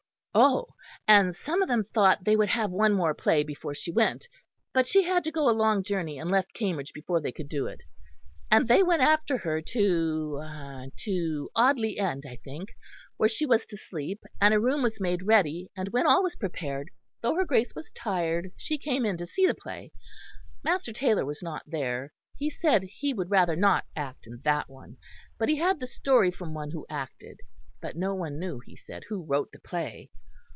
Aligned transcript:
"Oh! 0.33 0.67
and 1.09 1.35
some 1.35 1.61
of 1.61 1.67
them 1.67 1.83
thought 1.83 2.23
they 2.23 2.37
would 2.37 2.47
have 2.47 2.71
one 2.71 2.93
more 2.93 3.13
play 3.13 3.43
before 3.43 3.75
she 3.75 3.91
went; 3.91 4.29
but 4.73 4.87
she 4.87 5.03
had 5.03 5.25
to 5.25 5.31
go 5.31 5.49
a 5.49 5.51
long 5.51 5.83
journey 5.83 6.17
and 6.17 6.31
left 6.31 6.53
Cambridge 6.53 6.93
before 6.93 7.19
they 7.19 7.33
could 7.33 7.49
do 7.49 7.67
it, 7.67 7.83
and 8.49 8.69
they 8.69 8.81
went 8.81 9.01
after 9.01 9.39
her 9.39 9.61
to 9.61 10.89
to 10.99 11.49
Audley 11.53 11.99
End, 11.99 12.23
I 12.25 12.37
think, 12.45 12.69
where 13.17 13.27
she 13.27 13.45
was 13.45 13.65
to 13.65 13.75
sleep, 13.75 14.23
and 14.39 14.53
a 14.53 14.59
room 14.61 14.81
was 14.81 15.01
made 15.01 15.23
ready, 15.23 15.69
and 15.75 15.89
when 15.89 16.07
all 16.07 16.23
was 16.23 16.37
prepared, 16.37 16.87
though 17.19 17.35
her 17.35 17.43
Grace 17.43 17.75
was 17.75 17.91
tired, 17.91 18.53
she 18.55 18.77
came 18.77 19.03
in 19.05 19.17
to 19.17 19.25
see 19.25 19.45
the 19.45 19.53
play. 19.53 19.91
Master 20.63 20.93
Taylor 20.93 21.25
was 21.25 21.43
not 21.43 21.63
there; 21.67 22.13
he 22.37 22.49
said 22.49 22.83
he 22.83 23.13
would 23.13 23.29
rather 23.31 23.57
not 23.57 23.83
act 23.97 24.25
in 24.27 24.39
that 24.45 24.69
one; 24.69 24.95
but 25.37 25.49
he 25.49 25.57
had 25.57 25.81
the 25.81 25.87
story 25.87 26.31
from 26.31 26.53
one 26.53 26.71
who 26.71 26.85
acted, 26.89 27.41
but 27.81 27.97
no 27.97 28.13
one 28.15 28.39
knew, 28.39 28.59
he 28.63 28.75
said, 28.77 29.03
who 29.09 29.25
wrote 29.25 29.51
the 29.51 29.59
play. 29.59 30.09